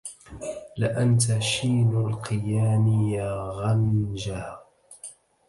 لأنت 0.77 1.39
شين 1.39 1.89
القيان 1.97 2.87
يا 3.13 3.33
غنجه 3.49 4.57